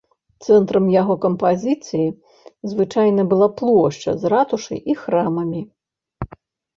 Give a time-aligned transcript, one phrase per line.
[0.51, 2.07] Цэнтрам яго кампазіцыі
[2.71, 5.61] звычайна была плошча з ратушай і храмамі.